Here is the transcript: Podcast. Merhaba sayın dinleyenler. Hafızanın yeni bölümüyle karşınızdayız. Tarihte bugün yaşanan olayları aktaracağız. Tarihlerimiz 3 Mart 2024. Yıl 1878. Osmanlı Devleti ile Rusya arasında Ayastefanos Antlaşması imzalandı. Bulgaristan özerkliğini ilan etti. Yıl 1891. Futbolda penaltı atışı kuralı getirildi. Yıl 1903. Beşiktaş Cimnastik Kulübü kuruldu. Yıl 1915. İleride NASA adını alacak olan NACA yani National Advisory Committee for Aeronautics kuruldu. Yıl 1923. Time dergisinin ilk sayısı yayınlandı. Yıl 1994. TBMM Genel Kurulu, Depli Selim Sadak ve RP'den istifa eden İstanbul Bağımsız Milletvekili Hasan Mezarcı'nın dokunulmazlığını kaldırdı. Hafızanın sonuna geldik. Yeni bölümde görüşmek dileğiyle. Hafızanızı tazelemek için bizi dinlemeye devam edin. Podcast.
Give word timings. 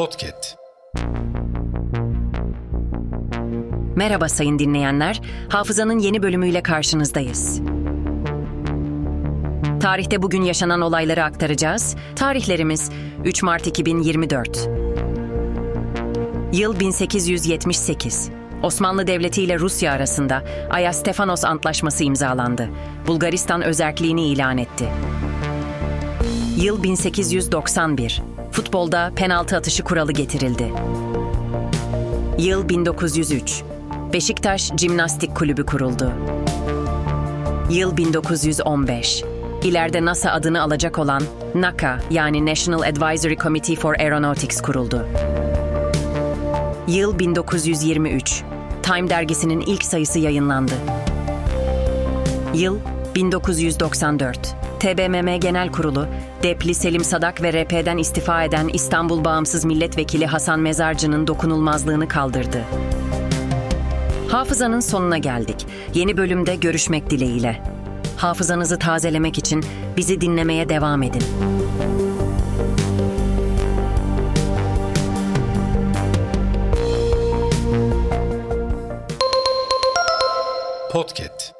Podcast. 0.00 0.56
Merhaba 3.96 4.28
sayın 4.28 4.58
dinleyenler. 4.58 5.20
Hafızanın 5.48 5.98
yeni 5.98 6.22
bölümüyle 6.22 6.62
karşınızdayız. 6.62 7.60
Tarihte 9.80 10.22
bugün 10.22 10.42
yaşanan 10.42 10.80
olayları 10.80 11.24
aktaracağız. 11.24 11.96
Tarihlerimiz 12.16 12.90
3 13.24 13.42
Mart 13.42 13.66
2024. 13.66 14.68
Yıl 16.52 16.80
1878. 16.80 18.30
Osmanlı 18.62 19.06
Devleti 19.06 19.42
ile 19.42 19.58
Rusya 19.58 19.92
arasında 19.92 20.42
Ayastefanos 20.70 21.44
Antlaşması 21.44 22.04
imzalandı. 22.04 22.68
Bulgaristan 23.06 23.62
özerkliğini 23.62 24.28
ilan 24.28 24.58
etti. 24.58 24.88
Yıl 26.56 26.82
1891. 26.82 28.22
Futbolda 28.52 29.12
penaltı 29.16 29.56
atışı 29.56 29.84
kuralı 29.84 30.12
getirildi. 30.12 30.72
Yıl 32.38 32.68
1903. 32.68 33.62
Beşiktaş 34.12 34.70
Cimnastik 34.74 35.36
Kulübü 35.36 35.66
kuruldu. 35.66 36.12
Yıl 37.70 37.96
1915. 37.96 39.24
İleride 39.62 40.04
NASA 40.04 40.30
adını 40.30 40.62
alacak 40.62 40.98
olan 40.98 41.22
NACA 41.54 42.00
yani 42.10 42.46
National 42.46 42.82
Advisory 42.82 43.36
Committee 43.36 43.76
for 43.76 43.94
Aeronautics 43.94 44.60
kuruldu. 44.60 45.06
Yıl 46.88 47.18
1923. 47.18 48.42
Time 48.82 49.10
dergisinin 49.10 49.60
ilk 49.60 49.84
sayısı 49.84 50.18
yayınlandı. 50.18 50.74
Yıl 52.54 52.78
1994. 53.14 54.54
TBMM 54.80 55.40
Genel 55.40 55.72
Kurulu, 55.72 56.06
Depli 56.42 56.74
Selim 56.74 57.04
Sadak 57.04 57.42
ve 57.42 57.52
RP'den 57.52 57.98
istifa 57.98 58.44
eden 58.44 58.68
İstanbul 58.68 59.24
Bağımsız 59.24 59.64
Milletvekili 59.64 60.26
Hasan 60.26 60.60
Mezarcı'nın 60.60 61.26
dokunulmazlığını 61.26 62.08
kaldırdı. 62.08 62.64
Hafızanın 64.28 64.80
sonuna 64.80 65.18
geldik. 65.18 65.66
Yeni 65.94 66.16
bölümde 66.16 66.56
görüşmek 66.56 67.10
dileğiyle. 67.10 67.62
Hafızanızı 68.16 68.78
tazelemek 68.78 69.38
için 69.38 69.64
bizi 69.96 70.20
dinlemeye 70.20 70.68
devam 70.68 71.02
edin. 71.02 71.22
Podcast. 80.92 81.59